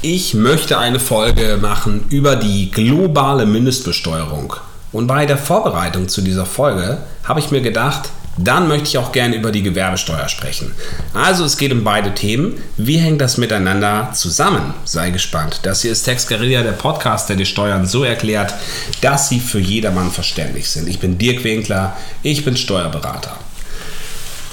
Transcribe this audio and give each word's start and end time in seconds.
Ich 0.00 0.32
möchte 0.32 0.78
eine 0.78 1.00
Folge 1.00 1.58
machen 1.60 2.04
über 2.08 2.36
die 2.36 2.70
globale 2.70 3.46
Mindestbesteuerung. 3.46 4.54
Und 4.92 5.08
bei 5.08 5.26
der 5.26 5.36
Vorbereitung 5.36 6.08
zu 6.08 6.22
dieser 6.22 6.46
Folge 6.46 6.98
habe 7.24 7.40
ich 7.40 7.50
mir 7.50 7.62
gedacht, 7.62 8.10
dann 8.36 8.68
möchte 8.68 8.86
ich 8.86 8.98
auch 8.98 9.10
gerne 9.10 9.34
über 9.34 9.50
die 9.50 9.64
Gewerbesteuer 9.64 10.28
sprechen. 10.28 10.72
Also 11.14 11.44
es 11.44 11.56
geht 11.56 11.72
um 11.72 11.82
beide 11.82 12.14
Themen. 12.14 12.62
Wie 12.76 12.98
hängt 12.98 13.20
das 13.20 13.38
miteinander 13.38 14.12
zusammen? 14.14 14.72
Sei 14.84 15.10
gespannt. 15.10 15.58
Das 15.64 15.82
hier 15.82 15.90
ist 15.90 16.04
Tex 16.04 16.28
Guerilla, 16.28 16.62
der 16.62 16.72
Podcast, 16.72 17.28
der 17.28 17.34
die 17.34 17.44
Steuern 17.44 17.84
so 17.84 18.04
erklärt, 18.04 18.54
dass 19.00 19.28
sie 19.28 19.40
für 19.40 19.58
jedermann 19.58 20.12
verständlich 20.12 20.70
sind. 20.70 20.88
Ich 20.88 21.00
bin 21.00 21.18
Dirk 21.18 21.42
Winkler, 21.42 21.96
ich 22.22 22.44
bin 22.44 22.56
Steuerberater. 22.56 23.36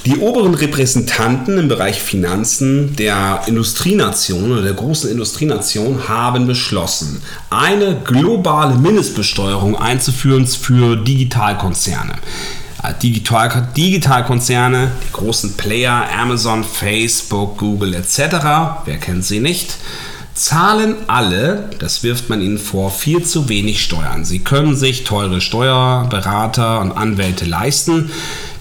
Die 0.05 0.17
oberen 0.17 0.53
Repräsentanten 0.53 1.57
im 1.57 1.67
Bereich 1.67 1.99
Finanzen 1.99 2.95
der 2.95 3.41
Industrienation 3.47 4.51
oder 4.51 4.61
der 4.61 4.73
großen 4.73 5.09
Industrienation 5.09 6.07
haben 6.07 6.45
beschlossen, 6.45 7.23
eine 7.49 7.95
globale 8.03 8.75
Mindestbesteuerung 8.75 9.75
einzuführen 9.75 10.45
für 10.45 10.95
Digitalkonzerne. 10.95 12.13
Äh, 12.83 12.93
Digital, 13.01 13.67
Digitalkonzerne, 13.75 14.91
die 15.07 15.11
großen 15.11 15.57
Player, 15.57 16.05
Amazon, 16.15 16.63
Facebook, 16.63 17.57
Google 17.57 17.95
etc., 17.95 18.19
wer 18.85 18.97
kennt 18.99 19.25
sie 19.25 19.39
nicht, 19.39 19.75
zahlen 20.35 20.97
alle, 21.07 21.69
das 21.79 22.03
wirft 22.03 22.29
man 22.29 22.41
ihnen 22.41 22.59
vor, 22.59 22.91
viel 22.91 23.23
zu 23.23 23.49
wenig 23.49 23.81
Steuern. 23.83 24.23
Sie 24.23 24.39
können 24.39 24.75
sich 24.75 25.03
teure 25.03 25.41
Steuerberater 25.41 26.81
und 26.81 26.91
Anwälte 26.91 27.45
leisten. 27.45 28.11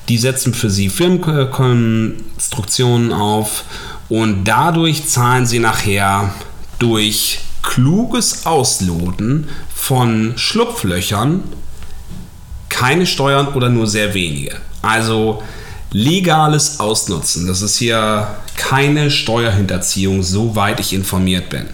Die 0.09 0.19
setzen 0.19 0.53
für 0.55 0.71
sie 0.71 0.91
Firmenkonstruktionen 0.91 3.13
auf 3.13 3.65
und 4.09 4.45
dadurch 4.45 5.09
zahlen 5.09 5.47
sie 5.47 5.61
nachher 5.61 6.35
durch 6.79 7.41
kluges 7.63 8.47
Ausloten 8.47 9.49
von 9.75 10.35
Schlupflöchern 10.37 11.43
keine 12.69 13.07
Steuern 13.07 13.49
oder 13.49 13.71
nur 13.71 13.87
sehr 13.87 14.15
wenige. 14.15 14.57
Also 14.83 15.43
legales 15.93 16.81
Ausnutzen. 16.81 17.47
Das 17.47 17.63
ist 17.63 17.79
hier 17.79 18.37
keine 18.57 19.11
Steuerhinterziehung, 19.11 20.23
soweit 20.23 20.81
ich 20.81 20.93
informiert 20.93 21.49
bin. 21.49 21.65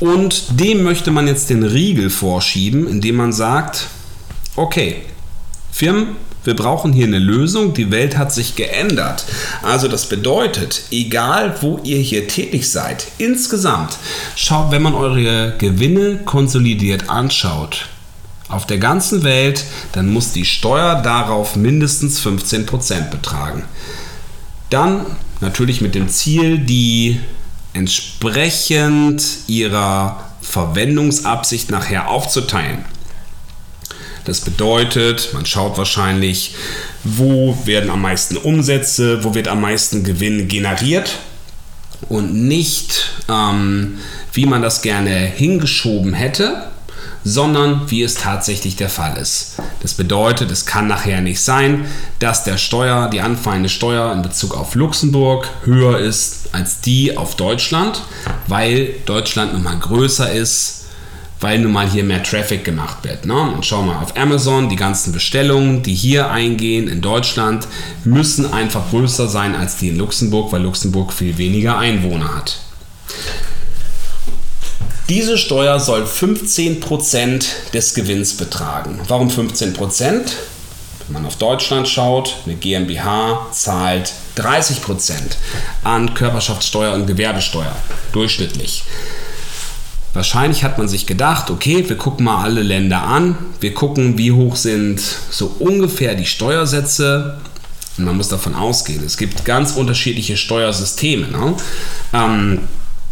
Und 0.00 0.60
dem 0.60 0.82
möchte 0.84 1.10
man 1.10 1.26
jetzt 1.26 1.50
den 1.50 1.64
Riegel 1.64 2.10
vorschieben, 2.10 2.86
indem 2.86 3.16
man 3.16 3.32
sagt, 3.32 3.88
okay, 4.54 5.02
Firmen 5.72 6.16
wir 6.44 6.54
brauchen 6.54 6.92
hier 6.92 7.06
eine 7.06 7.18
Lösung. 7.18 7.74
Die 7.74 7.90
Welt 7.90 8.16
hat 8.16 8.32
sich 8.32 8.54
geändert. 8.54 9.24
Also 9.62 9.88
das 9.88 10.08
bedeutet, 10.08 10.82
egal 10.90 11.56
wo 11.60 11.80
ihr 11.84 11.98
hier 11.98 12.28
tätig 12.28 12.70
seid, 12.70 13.08
insgesamt, 13.18 13.98
schaut, 14.36 14.70
wenn 14.70 14.82
man 14.82 14.94
eure 14.94 15.54
Gewinne 15.58 16.18
konsolidiert 16.24 17.10
anschaut, 17.10 17.86
auf 18.48 18.66
der 18.66 18.78
ganzen 18.78 19.24
Welt, 19.24 19.64
dann 19.92 20.10
muss 20.10 20.32
die 20.32 20.46
Steuer 20.46 21.02
darauf 21.02 21.54
mindestens 21.54 22.24
15% 22.24 23.10
betragen. 23.10 23.64
Dann 24.70 25.04
natürlich 25.40 25.80
mit 25.80 25.94
dem 25.94 26.08
Ziel, 26.08 26.58
die 26.58 27.20
entsprechend 27.74 29.22
ihrer 29.46 30.24
Verwendungsabsicht 30.40 31.70
nachher 31.70 32.08
aufzuteilen. 32.08 32.84
Das 34.28 34.42
bedeutet, 34.42 35.30
man 35.32 35.46
schaut 35.46 35.78
wahrscheinlich, 35.78 36.54
wo 37.02 37.56
werden 37.64 37.88
am 37.88 38.02
meisten 38.02 38.36
Umsätze, 38.36 39.24
wo 39.24 39.34
wird 39.34 39.48
am 39.48 39.62
meisten 39.62 40.04
Gewinn 40.04 40.48
generiert 40.48 41.18
und 42.10 42.34
nicht, 42.34 43.10
ähm, 43.30 43.98
wie 44.34 44.44
man 44.44 44.60
das 44.60 44.82
gerne 44.82 45.10
hingeschoben 45.10 46.12
hätte, 46.12 46.64
sondern 47.24 47.90
wie 47.90 48.02
es 48.02 48.14
tatsächlich 48.16 48.76
der 48.76 48.90
Fall 48.90 49.16
ist. 49.16 49.56
Das 49.80 49.94
bedeutet, 49.94 50.50
es 50.50 50.66
kann 50.66 50.86
nachher 50.86 51.22
nicht 51.22 51.40
sein, 51.40 51.86
dass 52.18 52.44
der 52.44 52.58
Steuer, 52.58 53.08
die 53.08 53.22
anfallende 53.22 53.70
Steuer 53.70 54.12
in 54.12 54.20
Bezug 54.20 54.54
auf 54.54 54.74
Luxemburg 54.74 55.48
höher 55.64 55.98
ist 55.98 56.50
als 56.52 56.80
die 56.82 57.16
auf 57.16 57.34
Deutschland, 57.36 58.02
weil 58.46 58.94
Deutschland 59.06 59.54
nun 59.54 59.62
mal 59.62 59.78
größer 59.78 60.30
ist 60.30 60.77
weil 61.40 61.58
nun 61.58 61.72
mal 61.72 61.88
hier 61.88 62.04
mehr 62.04 62.22
Traffic 62.22 62.64
gemacht 62.64 62.98
wird. 63.02 63.26
Ne? 63.26 63.40
Und 63.40 63.64
schau 63.64 63.82
mal 63.82 64.02
auf 64.02 64.16
Amazon, 64.16 64.68
die 64.68 64.76
ganzen 64.76 65.12
Bestellungen, 65.12 65.82
die 65.82 65.94
hier 65.94 66.30
eingehen 66.30 66.88
in 66.88 67.00
Deutschland, 67.00 67.66
müssen 68.04 68.52
einfach 68.52 68.90
größer 68.90 69.28
sein 69.28 69.54
als 69.54 69.76
die 69.76 69.88
in 69.88 69.98
Luxemburg, 69.98 70.52
weil 70.52 70.62
Luxemburg 70.62 71.12
viel 71.12 71.38
weniger 71.38 71.78
Einwohner 71.78 72.34
hat. 72.34 72.58
Diese 75.08 75.38
Steuer 75.38 75.80
soll 75.80 76.04
15% 76.04 77.70
des 77.72 77.94
Gewinns 77.94 78.34
betragen. 78.34 79.00
Warum 79.08 79.28
15%? 79.28 80.32
Wenn 81.08 81.14
man 81.14 81.24
auf 81.24 81.36
Deutschland 81.36 81.88
schaut, 81.88 82.36
eine 82.44 82.56
GmbH 82.56 83.46
zahlt 83.50 84.12
30% 84.36 85.14
an 85.82 86.12
Körperschaftssteuer 86.12 86.92
und 86.92 87.06
Gewerbesteuer 87.06 87.74
durchschnittlich. 88.12 88.84
Wahrscheinlich 90.18 90.64
hat 90.64 90.78
man 90.78 90.88
sich 90.88 91.06
gedacht, 91.06 91.48
okay, 91.48 91.88
wir 91.88 91.96
gucken 91.96 92.24
mal 92.24 92.42
alle 92.42 92.60
Länder 92.60 93.04
an, 93.04 93.38
wir 93.60 93.72
gucken, 93.72 94.18
wie 94.18 94.32
hoch 94.32 94.56
sind 94.56 95.00
so 95.30 95.54
ungefähr 95.60 96.16
die 96.16 96.26
Steuersätze. 96.26 97.38
Und 97.96 98.04
man 98.04 98.16
muss 98.16 98.26
davon 98.26 98.56
ausgehen, 98.56 99.04
es 99.06 99.16
gibt 99.16 99.44
ganz 99.44 99.76
unterschiedliche 99.76 100.36
Steuersysteme. 100.36 101.28
Ne? 101.28 101.54
Ähm, 102.12 102.58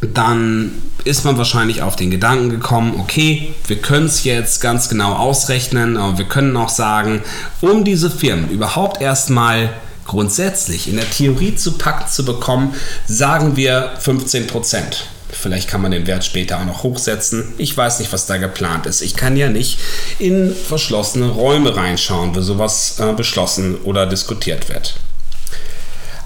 dann 0.01 0.73
ist 1.05 1.25
man 1.25 1.39
wahrscheinlich 1.39 1.81
auf 1.81 1.95
den 1.95 2.11
Gedanken 2.11 2.51
gekommen, 2.51 2.97
okay, 2.99 3.55
wir 3.69 3.77
können 3.77 4.07
es 4.07 4.25
jetzt 4.25 4.61
ganz 4.61 4.89
genau 4.89 5.13
ausrechnen, 5.13 5.97
aber 5.97 6.19
wir 6.19 6.25
können 6.25 6.57
auch 6.57 6.71
sagen, 6.71 7.23
um 7.61 7.85
diese 7.85 8.11
Firmen 8.11 8.51
überhaupt 8.51 9.01
erstmal 9.01 9.71
grundsätzlich 10.09 10.89
in 10.89 10.97
der 10.97 11.09
Theorie 11.09 11.55
zu 11.55 11.79
packen 11.79 12.11
zu 12.11 12.25
bekommen, 12.25 12.75
sagen 13.07 13.57
wir 13.57 13.93
15 14.01 14.49
Prozent. 14.49 15.07
Vielleicht 15.41 15.69
kann 15.69 15.83
man 15.83 15.91
den 15.91 16.07
Wert 16.07 16.25
später 16.25 16.59
auch 16.59 16.65
noch 16.65 16.83
hochsetzen. 16.83 17.53
Ich 17.59 17.77
weiß 17.77 18.01
nicht, 18.01 18.13
was 18.13 18.27
da 18.27 18.37
geplant 18.39 18.87
ist. 18.87 19.03
Ich 19.03 19.17
kann 19.17 19.37
ja 19.37 19.49
nicht 19.49 19.79
in 20.19 20.55
verschlossene 20.55 21.29
Räume 21.29 21.77
reinschauen, 21.77 22.35
wo 22.35 22.41
sowas 22.41 22.99
äh, 22.99 23.13
beschlossen 23.13 23.77
oder 23.85 24.07
diskutiert 24.07 24.69
wird. 24.69 24.97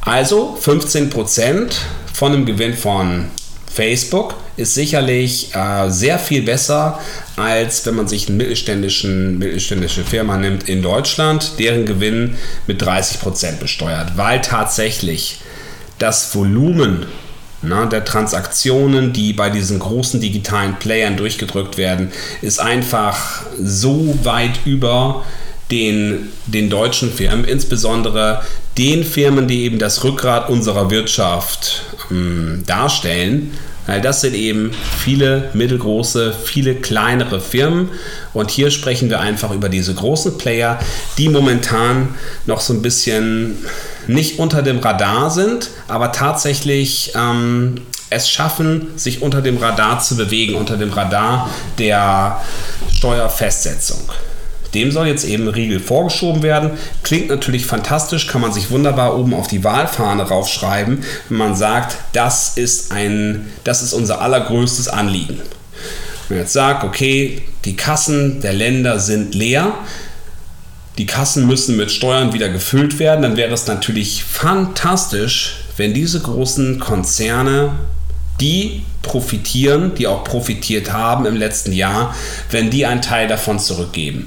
Also 0.02 0.58
15% 0.62 1.72
von 2.12 2.32
einem 2.32 2.46
Gewinn 2.46 2.74
von 2.74 3.26
Facebook 3.72 4.34
ist 4.56 4.74
sicherlich 4.74 5.54
äh, 5.54 5.88
sehr 5.90 6.18
viel 6.18 6.42
besser, 6.42 6.98
als 7.36 7.86
wenn 7.86 7.94
man 7.94 8.08
sich 8.08 8.28
eine 8.28 8.36
mittelständischen, 8.36 9.38
mittelständische 9.38 10.04
Firma 10.04 10.36
nimmt 10.36 10.68
in 10.68 10.82
Deutschland, 10.82 11.52
deren 11.58 11.86
Gewinn 11.86 12.36
mit 12.66 12.82
30% 12.82 13.58
besteuert, 13.58 14.16
weil 14.16 14.40
tatsächlich 14.40 15.40
das 15.98 16.34
Volumen 16.34 17.06
na, 17.62 17.86
der 17.86 18.04
Transaktionen, 18.04 19.12
die 19.12 19.32
bei 19.32 19.50
diesen 19.50 19.78
großen 19.78 20.20
digitalen 20.20 20.76
Playern 20.76 21.16
durchgedrückt 21.16 21.76
werden, 21.76 22.10
ist 22.40 22.58
einfach 22.58 23.42
so 23.58 24.18
weit 24.22 24.60
über 24.64 25.24
den, 25.70 26.28
den 26.46 26.70
deutschen 26.70 27.12
Firmen, 27.12 27.44
insbesondere 27.44 28.42
den 28.78 29.04
Firmen, 29.04 29.46
die 29.46 29.64
eben 29.64 29.78
das 29.78 30.04
Rückgrat 30.04 30.48
unserer 30.48 30.90
Wirtschaft 30.90 31.82
ähm, 32.10 32.62
darstellen. 32.66 33.52
Weil 33.86 34.00
das 34.00 34.20
sind 34.20 34.34
eben 34.34 34.70
viele 34.98 35.50
mittelgroße, 35.54 36.34
viele 36.44 36.74
kleinere 36.76 37.40
Firmen. 37.40 37.88
Und 38.32 38.50
hier 38.50 38.70
sprechen 38.70 39.10
wir 39.10 39.20
einfach 39.20 39.50
über 39.50 39.68
diese 39.68 39.94
großen 39.94 40.38
Player, 40.38 40.78
die 41.18 41.28
momentan 41.28 42.14
noch 42.46 42.60
so 42.60 42.72
ein 42.72 42.82
bisschen 42.82 43.58
nicht 44.06 44.38
unter 44.38 44.62
dem 44.62 44.78
Radar 44.78 45.30
sind, 45.30 45.70
aber 45.88 46.12
tatsächlich 46.12 47.12
ähm, 47.14 47.82
es 48.10 48.28
schaffen, 48.28 48.88
sich 48.96 49.22
unter 49.22 49.40
dem 49.40 49.56
Radar 49.56 50.00
zu 50.00 50.16
bewegen, 50.16 50.54
unter 50.54 50.76
dem 50.76 50.92
Radar 50.92 51.48
der 51.78 52.40
Steuerfestsetzung. 52.92 54.00
Dem 54.74 54.92
soll 54.92 55.08
jetzt 55.08 55.24
eben 55.24 55.48
Riegel 55.48 55.80
vorgeschoben 55.80 56.42
werden. 56.42 56.72
Klingt 57.02 57.28
natürlich 57.28 57.66
fantastisch, 57.66 58.26
kann 58.26 58.40
man 58.40 58.52
sich 58.52 58.70
wunderbar 58.70 59.18
oben 59.18 59.34
auf 59.34 59.48
die 59.48 59.64
Wahlfahne 59.64 60.22
raufschreiben, 60.22 61.02
wenn 61.28 61.38
man 61.38 61.56
sagt, 61.56 61.96
das 62.12 62.56
ist, 62.56 62.92
ein, 62.92 63.50
das 63.64 63.82
ist 63.82 63.92
unser 63.92 64.20
allergrößtes 64.20 64.88
Anliegen. 64.88 65.40
Wenn 66.28 66.36
man 66.36 66.44
jetzt 66.44 66.52
sagt, 66.52 66.84
okay, 66.84 67.42
die 67.64 67.76
Kassen 67.76 68.40
der 68.40 68.52
Länder 68.52 69.00
sind 69.00 69.34
leer, 69.34 69.74
die 70.98 71.06
Kassen 71.06 71.46
müssen 71.46 71.76
mit 71.76 71.90
Steuern 71.90 72.32
wieder 72.32 72.48
gefüllt 72.48 72.98
werden, 72.98 73.22
dann 73.22 73.36
wäre 73.36 73.52
es 73.54 73.66
natürlich 73.66 74.22
fantastisch, 74.24 75.64
wenn 75.76 75.94
diese 75.94 76.20
großen 76.20 76.78
Konzerne, 76.78 77.72
die 78.40 78.84
profitieren, 79.02 79.94
die 79.94 80.06
auch 80.06 80.24
profitiert 80.24 80.92
haben 80.92 81.26
im 81.26 81.36
letzten 81.36 81.72
Jahr, 81.72 82.14
wenn 82.50 82.70
die 82.70 82.86
einen 82.86 83.02
Teil 83.02 83.28
davon 83.28 83.58
zurückgeben. 83.58 84.26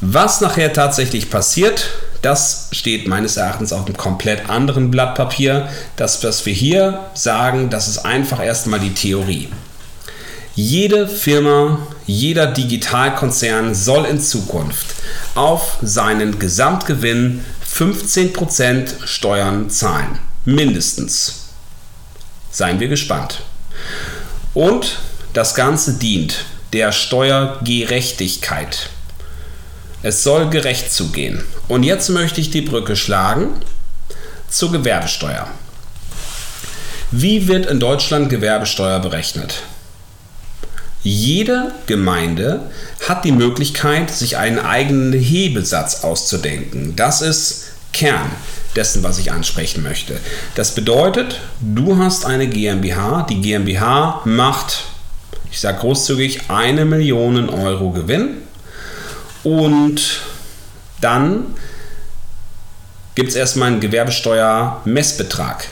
Was 0.00 0.40
nachher 0.40 0.72
tatsächlich 0.72 1.30
passiert, 1.30 1.90
Das 2.24 2.68
steht 2.72 3.06
meines 3.06 3.36
Erachtens 3.36 3.70
auf 3.74 3.84
einem 3.84 3.98
komplett 3.98 4.48
anderen 4.48 4.90
Blatt 4.90 5.14
Papier. 5.14 5.68
Das, 5.96 6.24
was 6.24 6.46
wir 6.46 6.54
hier 6.54 7.00
sagen, 7.12 7.68
das 7.68 7.86
ist 7.86 7.98
einfach 7.98 8.42
erstmal 8.42 8.80
die 8.80 8.94
Theorie. 8.94 9.50
Jede 10.54 11.06
Firma, 11.06 11.86
jeder 12.06 12.46
Digitalkonzern 12.46 13.74
soll 13.74 14.06
in 14.06 14.20
Zukunft 14.20 14.86
auf 15.34 15.76
seinen 15.82 16.38
Gesamtgewinn 16.38 17.44
15% 17.70 19.04
Steuern 19.04 19.68
zahlen. 19.68 20.18
Mindestens. 20.46 21.43
Seien 22.54 22.78
wir 22.78 22.86
gespannt. 22.86 23.40
Und 24.54 25.00
das 25.32 25.56
Ganze 25.56 25.94
dient 25.94 26.44
der 26.72 26.92
Steuergerechtigkeit. 26.92 28.90
Es 30.04 30.22
soll 30.22 30.50
gerecht 30.50 30.92
zugehen. 30.92 31.42
Und 31.66 31.82
jetzt 31.82 32.10
möchte 32.10 32.40
ich 32.40 32.50
die 32.50 32.60
Brücke 32.60 32.94
schlagen 32.94 33.54
zur 34.48 34.70
Gewerbesteuer. 34.70 35.48
Wie 37.10 37.48
wird 37.48 37.66
in 37.66 37.80
Deutschland 37.80 38.30
Gewerbesteuer 38.30 39.00
berechnet? 39.00 39.62
Jede 41.02 41.72
Gemeinde 41.86 42.70
hat 43.08 43.24
die 43.24 43.32
Möglichkeit, 43.32 44.12
sich 44.12 44.36
einen 44.36 44.60
eigenen 44.60 45.12
Hebesatz 45.12 46.04
auszudenken. 46.04 46.94
Das 46.94 47.20
ist 47.20 47.64
Kern 47.92 48.30
dessen, 48.76 49.02
was 49.02 49.18
ich 49.18 49.32
ansprechen 49.32 49.82
möchte. 49.82 50.18
Das 50.54 50.74
bedeutet, 50.74 51.40
du 51.60 51.96
hast 51.98 52.24
eine 52.26 52.46
GmbH, 52.46 53.26
die 53.28 53.40
GmbH 53.40 54.22
macht, 54.24 54.84
ich 55.50 55.60
sage 55.60 55.78
großzügig, 55.78 56.42
eine 56.48 56.84
Million 56.84 57.48
Euro 57.48 57.90
Gewinn 57.90 58.38
und 59.42 60.20
dann 61.00 61.54
gibt 63.14 63.28
es 63.28 63.36
erstmal 63.36 63.68
einen 63.68 63.80
Gewerbesteuer-Messbetrag. 63.80 65.68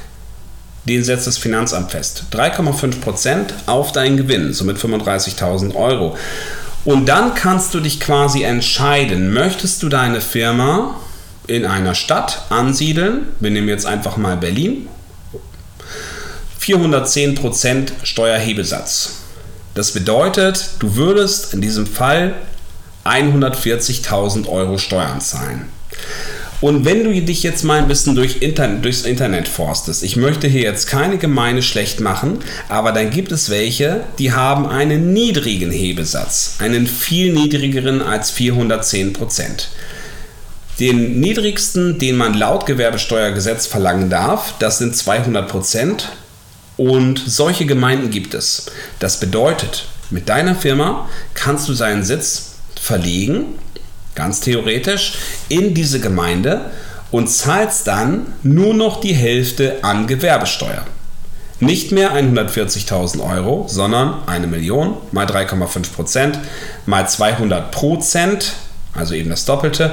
Den 0.84 1.04
setzt 1.04 1.26
das 1.26 1.38
Finanzamt 1.38 1.90
fest. 1.92 2.24
3,5% 2.32 3.50
auf 3.66 3.92
deinen 3.92 4.16
Gewinn, 4.16 4.52
somit 4.52 4.78
35.000 4.78 5.74
Euro. 5.74 6.16
Und 6.84 7.06
dann 7.08 7.34
kannst 7.34 7.74
du 7.74 7.80
dich 7.80 8.00
quasi 8.00 8.42
entscheiden, 8.42 9.32
möchtest 9.32 9.82
du 9.82 9.88
deine 9.88 10.20
Firma 10.20 10.96
in 11.46 11.66
einer 11.66 11.94
Stadt 11.94 12.42
ansiedeln? 12.50 13.26
Wir 13.40 13.50
nehmen 13.50 13.68
jetzt 13.68 13.86
einfach 13.86 14.16
mal 14.16 14.36
Berlin. 14.36 14.88
410% 16.60 17.90
Steuerhebesatz. 18.04 19.14
Das 19.74 19.92
bedeutet, 19.92 20.70
du 20.78 20.96
würdest 20.96 21.54
in 21.54 21.60
diesem 21.60 21.86
Fall 21.86 22.34
140.000 23.04 24.48
Euro 24.48 24.78
Steuern 24.78 25.20
zahlen. 25.20 25.68
Und 26.60 26.84
wenn 26.84 27.02
du 27.02 27.20
dich 27.20 27.42
jetzt 27.42 27.64
mal 27.64 27.78
ein 27.78 27.88
bisschen 27.88 28.14
durch 28.14 28.40
Internet, 28.40 28.84
durchs 28.84 29.02
Internet 29.02 29.48
forstest, 29.48 30.04
ich 30.04 30.14
möchte 30.14 30.46
hier 30.46 30.62
jetzt 30.62 30.86
keine 30.86 31.18
Gemeinde 31.18 31.60
schlecht 31.60 31.98
machen, 31.98 32.38
aber 32.68 32.92
dann 32.92 33.10
gibt 33.10 33.32
es 33.32 33.50
welche, 33.50 34.04
die 34.20 34.32
haben 34.32 34.66
einen 34.66 35.12
niedrigen 35.12 35.72
Hebesatz, 35.72 36.56
einen 36.60 36.86
viel 36.86 37.32
niedrigeren 37.32 38.00
als 38.00 38.30
410 38.30 39.12
Prozent. 39.12 39.70
Den 40.80 41.20
niedrigsten, 41.20 41.98
den 41.98 42.16
man 42.16 42.34
laut 42.34 42.66
Gewerbesteuergesetz 42.66 43.66
verlangen 43.66 44.10
darf, 44.10 44.54
das 44.58 44.78
sind 44.78 44.96
200 44.96 45.48
Prozent. 45.48 46.08
Und 46.76 47.22
solche 47.24 47.66
Gemeinden 47.66 48.10
gibt 48.10 48.34
es. 48.34 48.66
Das 48.98 49.20
bedeutet, 49.20 49.86
mit 50.10 50.28
deiner 50.28 50.54
Firma 50.54 51.08
kannst 51.34 51.68
du 51.68 51.74
seinen 51.74 52.02
Sitz 52.02 52.54
verlegen 52.80 53.58
ganz 54.14 54.40
theoretisch, 54.40 55.14
in 55.48 55.74
diese 55.74 56.00
Gemeinde 56.00 56.72
und 57.10 57.28
zahlst 57.28 57.86
dann 57.86 58.26
nur 58.42 58.74
noch 58.74 59.00
die 59.00 59.14
Hälfte 59.14 59.78
an 59.82 60.06
Gewerbesteuer. 60.06 60.84
Nicht 61.60 61.92
mehr 61.92 62.12
140.000 62.12 63.20
Euro, 63.22 63.66
sondern 63.68 64.26
eine 64.26 64.46
Million 64.46 64.96
mal 65.12 65.26
3,5 65.26 65.92
Prozent 65.92 66.38
mal 66.86 67.08
200 67.08 67.70
Prozent, 67.70 68.54
also 68.94 69.14
eben 69.14 69.30
das 69.30 69.44
Doppelte 69.44 69.92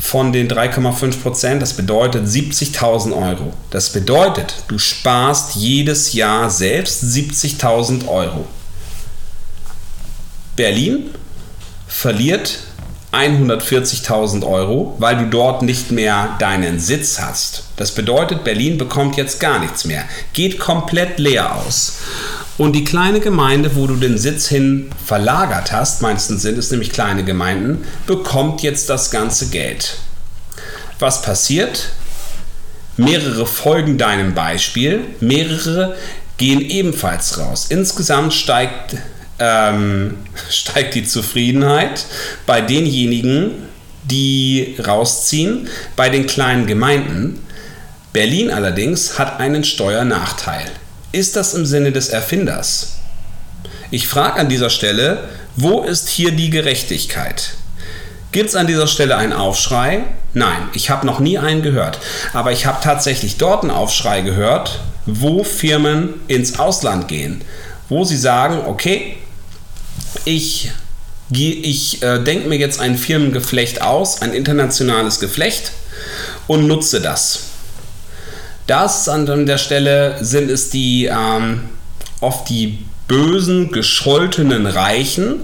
von 0.00 0.32
den 0.32 0.48
3,5 0.48 1.22
Prozent. 1.22 1.62
Das 1.62 1.74
bedeutet 1.74 2.26
70.000 2.26 3.12
Euro. 3.12 3.52
Das 3.70 3.90
bedeutet, 3.90 4.64
du 4.68 4.78
sparst 4.78 5.54
jedes 5.54 6.14
Jahr 6.14 6.50
selbst 6.50 7.04
70.000 7.04 8.08
Euro. 8.08 8.46
Berlin 10.56 11.10
verliert 11.86 12.58
140.000 13.12 14.46
Euro, 14.46 14.94
weil 14.98 15.16
du 15.18 15.26
dort 15.26 15.62
nicht 15.62 15.90
mehr 15.90 16.36
deinen 16.38 16.78
Sitz 16.78 17.20
hast. 17.20 17.64
Das 17.76 17.92
bedeutet, 17.92 18.44
Berlin 18.44 18.78
bekommt 18.78 19.16
jetzt 19.16 19.40
gar 19.40 19.58
nichts 19.58 19.84
mehr, 19.84 20.04
geht 20.32 20.58
komplett 20.58 21.18
leer 21.18 21.56
aus. 21.56 21.98
Und 22.58 22.72
die 22.74 22.84
kleine 22.84 23.20
Gemeinde, 23.20 23.74
wo 23.74 23.86
du 23.86 23.96
den 23.96 24.18
Sitz 24.18 24.48
hin 24.48 24.90
verlagert 25.04 25.72
hast, 25.72 26.02
meistens 26.02 26.42
sind 26.42 26.58
es 26.58 26.70
nämlich 26.70 26.90
kleine 26.90 27.24
Gemeinden, 27.24 27.84
bekommt 28.06 28.62
jetzt 28.62 28.90
das 28.90 29.10
ganze 29.10 29.48
Geld. 29.48 29.96
Was 30.98 31.22
passiert? 31.22 31.92
Mehrere 32.96 33.46
folgen 33.46 33.96
deinem 33.96 34.34
Beispiel, 34.34 35.00
mehrere 35.20 35.96
gehen 36.36 36.60
ebenfalls 36.60 37.38
raus. 37.38 37.66
Insgesamt 37.70 38.34
steigt 38.34 38.96
ähm, 39.40 40.18
steigt 40.50 40.94
die 40.94 41.04
Zufriedenheit 41.04 42.06
bei 42.46 42.60
denjenigen, 42.60 43.70
die 44.04 44.76
rausziehen, 44.84 45.68
bei 45.96 46.08
den 46.08 46.26
kleinen 46.26 46.66
Gemeinden. 46.66 47.40
Berlin 48.12 48.50
allerdings 48.50 49.18
hat 49.18 49.40
einen 49.40 49.64
Steuernachteil. 49.64 50.70
Ist 51.12 51.34
das 51.34 51.54
im 51.54 51.66
Sinne 51.66 51.90
des 51.90 52.08
Erfinders? 52.10 52.98
Ich 53.90 54.06
frage 54.06 54.38
an 54.38 54.48
dieser 54.48 54.70
Stelle, 54.70 55.28
wo 55.56 55.82
ist 55.82 56.08
hier 56.08 56.30
die 56.30 56.50
Gerechtigkeit? 56.50 57.54
Gibt 58.30 58.50
es 58.50 58.54
an 58.54 58.68
dieser 58.68 58.86
Stelle 58.86 59.16
einen 59.16 59.32
Aufschrei? 59.32 60.04
Nein, 60.34 60.68
ich 60.72 60.88
habe 60.88 61.04
noch 61.04 61.18
nie 61.18 61.36
einen 61.36 61.62
gehört. 61.62 61.98
Aber 62.32 62.52
ich 62.52 62.66
habe 62.66 62.78
tatsächlich 62.80 63.38
dort 63.38 63.62
einen 63.64 63.72
Aufschrei 63.72 64.20
gehört, 64.20 64.78
wo 65.04 65.42
Firmen 65.42 66.14
ins 66.28 66.60
Ausland 66.60 67.08
gehen, 67.08 67.42
wo 67.88 68.04
sie 68.04 68.16
sagen, 68.16 68.60
okay, 68.66 69.16
ich, 70.24 70.70
ich 71.32 72.02
äh, 72.04 72.22
denke 72.22 72.48
mir 72.48 72.58
jetzt 72.58 72.78
ein 72.78 72.96
Firmengeflecht 72.96 73.82
aus, 73.82 74.22
ein 74.22 74.32
internationales 74.32 75.18
Geflecht 75.18 75.72
und 76.46 76.68
nutze 76.68 77.00
das. 77.00 77.49
Das 78.70 79.08
an 79.08 79.46
der 79.46 79.58
Stelle 79.58 80.18
sind 80.20 80.48
es 80.48 80.70
die 80.70 81.06
ähm, 81.06 81.62
oft 82.20 82.48
die 82.48 82.78
bösen, 83.08 83.72
gescholtenen 83.72 84.64
Reichen, 84.64 85.40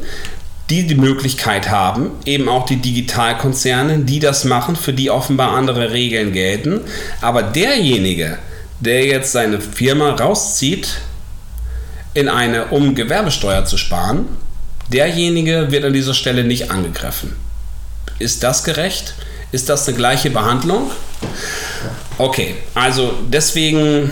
die 0.71 0.87
die 0.87 0.95
Möglichkeit 0.95 1.68
haben, 1.68 2.12
eben 2.25 2.49
auch 2.49 2.66
die 2.66 2.76
Digitalkonzerne, 2.76 3.99
die 3.99 4.21
das 4.21 4.45
machen, 4.45 4.76
für 4.76 4.92
die 4.92 5.11
offenbar 5.11 5.56
andere 5.56 5.90
Regeln 5.90 6.33
gelten. 6.33 6.83
Aber 7.21 7.42
derjenige, 7.42 8.38
der 8.78 9.04
jetzt 9.06 9.33
seine 9.33 9.61
Firma 9.61 10.11
rauszieht, 10.11 10.99
in 12.14 12.28
eine, 12.28 12.66
um 12.66 12.95
Gewerbesteuer 12.95 13.64
zu 13.64 13.76
sparen, 13.76 14.28
derjenige 14.92 15.73
wird 15.73 15.85
an 15.85 15.92
dieser 15.92 16.14
Stelle 16.14 16.45
nicht 16.45 16.71
angegriffen. 16.71 17.35
Ist 18.21 18.45
das 18.45 18.62
gerecht? 18.62 19.14
Ist 19.50 19.68
das 19.68 19.88
eine 19.88 19.97
gleiche 19.97 20.30
Behandlung? 20.30 20.92
Okay, 22.18 22.54
also 22.75 23.14
deswegen, 23.28 24.11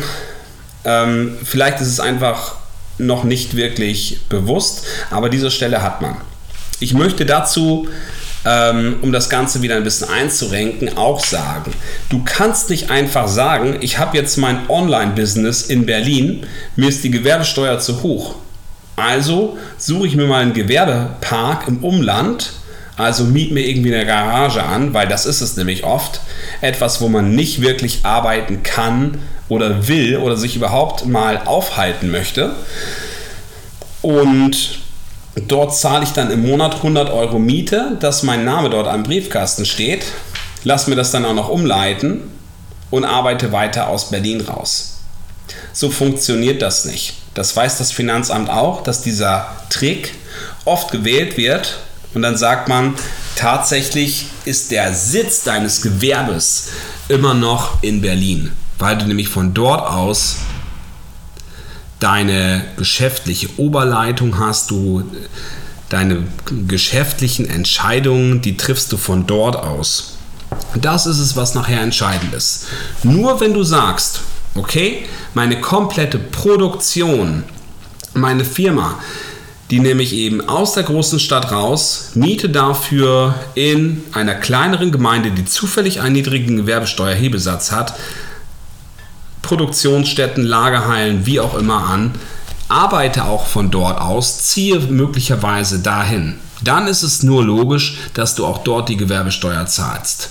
ähm, 0.85 1.39
vielleicht 1.43 1.81
ist 1.81 1.89
es 1.89 2.01
einfach 2.01 2.57
noch 2.99 3.25
nicht 3.25 3.57
wirklich 3.57 4.21
bewusst, 4.29 4.85
aber 5.11 5.31
diese 5.31 5.51
Stelle 5.51 5.83
hat 5.83 6.03
man. 6.03 6.17
Ich 6.81 6.93
möchte 6.93 7.25
dazu, 7.25 7.89
ähm, 8.45 8.97
um 9.01 9.11
das 9.11 9.31
Ganze 9.31 9.63
wieder 9.63 9.77
ein 9.77 9.85
bisschen 9.85 10.11
einzurenken, 10.11 10.99
auch 10.99 11.25
sagen, 11.25 11.73
du 12.11 12.23
kannst 12.25 12.69
nicht 12.69 12.91
einfach 12.91 13.27
sagen, 13.27 13.79
ich 13.81 13.99
habe 13.99 14.17
jetzt 14.19 14.37
mein 14.37 14.69
Online-Business 14.69 15.63
in 15.63 15.87
Berlin, 15.87 16.47
mir 16.77 16.91
ist 16.91 17.03
die 17.05 17.11
Gewerbesteuer 17.11 17.79
zu 17.79 18.03
hoch. 18.03 18.35
Also 18.97 19.57
suche 19.79 20.07
ich 20.07 20.15
mir 20.15 20.27
mal 20.27 20.43
einen 20.43 20.53
Gewerbepark 20.53 21.69
im 21.69 21.83
Umland, 21.83 22.53
also 22.97 23.25
miet 23.25 23.51
mir 23.51 23.67
irgendwie 23.67 23.95
eine 23.95 24.07
Garage 24.07 24.63
an, 24.63 24.95
weil 24.95 25.09
das 25.09 25.27
ist 25.27 25.41
es 25.41 25.57
nämlich 25.57 25.85
oft. 25.85 26.21
Etwas, 26.61 27.01
wo 27.01 27.09
man 27.09 27.35
nicht 27.35 27.61
wirklich 27.61 28.05
arbeiten 28.05 28.63
kann 28.63 29.19
oder 29.49 29.89
will 29.89 30.17
oder 30.19 30.37
sich 30.37 30.57
überhaupt 30.57 31.07
mal 31.07 31.43
aufhalten 31.45 32.11
möchte. 32.11 32.55
Und 34.01 34.79
dort 35.49 35.77
zahle 35.77 36.05
ich 36.05 36.11
dann 36.11 36.31
im 36.31 36.47
Monat 36.47 36.77
100 36.77 37.11
Euro 37.11 37.39
Miete, 37.39 37.97
dass 37.99 38.23
mein 38.23 38.45
Name 38.45 38.71
dort 38.71 38.87
am 38.87 39.03
Briefkasten 39.03 39.65
steht. 39.65 40.05
Lass 40.63 40.87
mir 40.87 40.97
das 40.97 41.11
dann 41.11 41.25
auch 41.25 41.35
noch 41.35 41.49
umleiten 41.49 42.23
und 42.91 43.05
arbeite 43.05 43.51
weiter 43.51 43.89
aus 43.89 44.11
Berlin 44.11 44.41
raus. 44.41 45.01
So 45.73 45.91
funktioniert 45.91 46.63
das 46.63 46.85
nicht. 46.85 47.15
Das 47.35 47.55
weiß 47.57 47.79
das 47.79 47.91
Finanzamt 47.91 48.49
auch, 48.49 48.83
dass 48.83 49.03
dieser 49.03 49.49
Trick 49.69 50.15
oft 50.65 50.93
gewählt 50.93 51.37
wird 51.37 51.79
und 52.15 52.23
dann 52.23 52.37
sagt 52.37 52.69
man, 52.69 52.95
tatsächlich 53.37 54.27
ist 54.45 54.71
der 54.71 54.95
Sitz 54.95 55.43
deines 55.43 55.83
Gewerbes 55.83 56.69
immer 57.09 57.35
noch 57.35 57.83
in 57.83 58.01
Berlin, 58.01 58.53
weil 58.79 58.97
du 58.97 59.07
nämlich 59.07 59.29
von 59.29 59.53
dort 59.53 59.91
aus 59.91 60.37
deine 62.01 62.65
geschäftliche 62.77 63.49
Oberleitung 63.57 64.39
hast, 64.39 64.71
du 64.71 65.05
deine 65.89 66.25
geschäftlichen 66.67 67.49
Entscheidungen, 67.49 68.41
die 68.41 68.57
triffst 68.57 68.93
du 68.93 68.97
von 68.97 69.27
dort 69.27 69.57
aus. 69.57 70.17
Das 70.75 71.07
ist 71.07 71.19
es, 71.19 71.37
was 71.37 71.55
nachher 71.55 71.81
entscheidend 71.81 72.35
ist. 72.35 72.67
Nur 73.03 73.41
wenn 73.41 73.55
du 73.55 73.63
sagst, 73.63 74.21
okay, 74.55 75.07
meine 75.35 75.61
komplette 75.61 76.19
Produktion, 76.19 77.45
meine 78.13 78.45
Firma, 78.45 78.99
die 79.71 79.81
nehme 79.81 80.03
ich 80.03 80.13
eben 80.13 80.47
aus 80.47 80.75
der 80.75 80.83
großen 80.83 81.19
Stadt 81.19 81.51
raus, 81.51 82.11
miete 82.15 82.51
dafür 82.51 83.35
in 83.55 84.03
einer 84.13 84.35
kleineren 84.35 84.93
Gemeinde, 84.93 85.31
die 85.31 85.45
zufällig 85.45 86.01
einen 86.01 86.15
niedrigen 86.15 86.57
Gewerbesteuerhebesatz 86.57 87.73
hat, 87.73 87.95
Produktionsstätten, 89.43 90.45
Lagerhallen, 90.45 91.27
wie 91.27 91.41
auch 91.41 91.55
immer 91.55 91.87
an, 91.89 92.13
arbeite 92.69 93.25
auch 93.25 93.47
von 93.47 93.71
dort 93.71 94.01
aus, 94.01 94.45
ziehe 94.45 94.79
möglicherweise 94.81 95.81
dahin. 95.81 96.37
Dann 96.63 96.87
ist 96.87 97.03
es 97.03 97.23
nur 97.23 97.45
logisch, 97.45 97.99
dass 98.15 98.35
du 98.35 98.47
auch 98.47 98.59
dort 98.65 98.89
die 98.89 98.97
Gewerbesteuer 98.97 99.67
zahlst. 99.67 100.31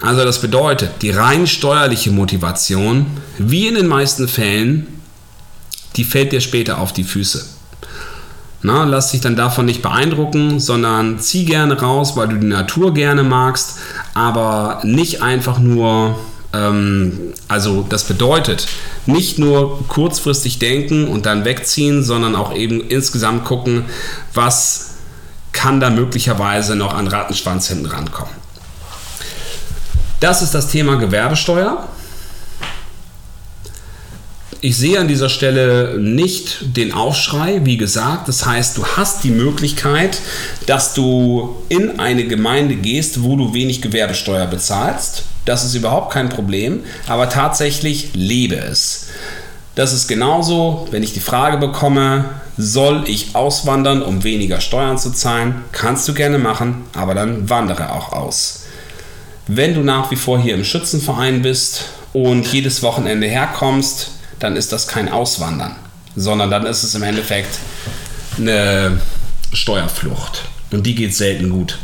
Also 0.00 0.24
das 0.24 0.40
bedeutet, 0.40 1.02
die 1.02 1.10
rein 1.10 1.46
steuerliche 1.46 2.10
Motivation, 2.10 3.06
wie 3.38 3.66
in 3.66 3.74
den 3.74 3.86
meisten 3.86 4.28
Fällen, 4.28 4.86
die 5.96 6.04
fällt 6.04 6.32
dir 6.32 6.40
später 6.40 6.78
auf 6.78 6.92
die 6.92 7.04
Füße. 7.04 7.55
Na, 8.66 8.82
lass 8.82 9.12
dich 9.12 9.20
dann 9.20 9.36
davon 9.36 9.64
nicht 9.64 9.80
beeindrucken, 9.80 10.58
sondern 10.58 11.20
zieh 11.20 11.44
gerne 11.44 11.80
raus, 11.80 12.16
weil 12.16 12.26
du 12.26 12.36
die 12.36 12.48
Natur 12.48 12.92
gerne 12.92 13.22
magst, 13.22 13.78
aber 14.12 14.80
nicht 14.82 15.22
einfach 15.22 15.60
nur, 15.60 16.18
ähm, 16.52 17.32
also 17.46 17.86
das 17.88 18.02
bedeutet, 18.02 18.66
nicht 19.06 19.38
nur 19.38 19.86
kurzfristig 19.86 20.58
denken 20.58 21.06
und 21.06 21.26
dann 21.26 21.44
wegziehen, 21.44 22.02
sondern 22.02 22.34
auch 22.34 22.52
eben 22.56 22.80
insgesamt 22.80 23.44
gucken, 23.44 23.84
was 24.34 24.94
kann 25.52 25.78
da 25.78 25.88
möglicherweise 25.88 26.74
noch 26.74 26.92
an 26.92 27.06
Rattenschwanz 27.06 27.68
hinten 27.68 27.86
rankommen. 27.86 28.34
Das 30.18 30.42
ist 30.42 30.56
das 30.56 30.66
Thema 30.66 30.96
Gewerbesteuer. 30.96 31.86
Ich 34.62 34.78
sehe 34.78 34.98
an 34.98 35.06
dieser 35.06 35.28
Stelle 35.28 35.98
nicht 35.98 36.76
den 36.76 36.92
Aufschrei, 36.92 37.60
wie 37.64 37.76
gesagt. 37.76 38.26
Das 38.28 38.46
heißt, 38.46 38.78
du 38.78 38.86
hast 38.86 39.22
die 39.22 39.30
Möglichkeit, 39.30 40.20
dass 40.66 40.94
du 40.94 41.56
in 41.68 42.00
eine 42.00 42.26
Gemeinde 42.26 42.76
gehst, 42.76 43.22
wo 43.22 43.36
du 43.36 43.52
wenig 43.52 43.82
Gewerbesteuer 43.82 44.46
bezahlst. 44.46 45.24
Das 45.44 45.64
ist 45.64 45.74
überhaupt 45.74 46.12
kein 46.12 46.30
Problem, 46.30 46.80
aber 47.06 47.28
tatsächlich 47.28 48.10
lebe 48.14 48.56
es. 48.56 49.08
Das 49.74 49.92
ist 49.92 50.08
genauso, 50.08 50.88
wenn 50.90 51.02
ich 51.02 51.12
die 51.12 51.20
Frage 51.20 51.58
bekomme, 51.58 52.24
soll 52.56 53.04
ich 53.06 53.36
auswandern, 53.36 54.02
um 54.02 54.24
weniger 54.24 54.62
Steuern 54.62 54.96
zu 54.96 55.10
zahlen? 55.12 55.64
Kannst 55.72 56.08
du 56.08 56.14
gerne 56.14 56.38
machen, 56.38 56.86
aber 56.94 57.14
dann 57.14 57.50
wandere 57.50 57.92
auch 57.92 58.12
aus. 58.14 58.64
Wenn 59.46 59.74
du 59.74 59.82
nach 59.82 60.10
wie 60.10 60.16
vor 60.16 60.40
hier 60.40 60.54
im 60.54 60.64
Schützenverein 60.64 61.42
bist 61.42 61.84
und 62.14 62.50
jedes 62.50 62.82
Wochenende 62.82 63.26
herkommst, 63.26 64.12
dann 64.38 64.56
ist 64.56 64.72
das 64.72 64.86
kein 64.86 65.10
Auswandern, 65.10 65.76
sondern 66.14 66.50
dann 66.50 66.66
ist 66.66 66.82
es 66.82 66.94
im 66.94 67.02
Endeffekt 67.02 67.58
eine 68.38 69.00
Steuerflucht. 69.52 70.42
Und 70.70 70.84
die 70.84 70.94
geht 70.94 71.14
selten 71.14 71.50
gut. 71.50 71.78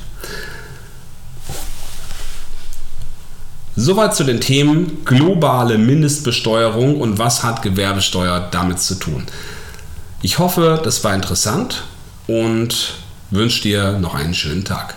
Soweit 3.75 4.15
zu 4.15 4.25
den 4.25 4.41
Themen 4.41 5.05
globale 5.05 5.79
Mindestbesteuerung 5.79 7.01
und 7.01 7.19
was 7.19 7.43
hat 7.43 7.63
Gewerbesteuer 7.63 8.49
damit 8.51 8.81
zu 8.81 8.97
tun. 8.97 9.25
Ich 10.21 10.39
hoffe, 10.39 10.81
das 10.85 11.03
war 11.05 11.15
interessant 11.15 11.85
und 12.27 12.95
wünsche 13.31 13.63
dir 13.63 13.99
noch 13.99 14.15
einen 14.15 14.35
schönen 14.35 14.65
Tag. 14.65 14.95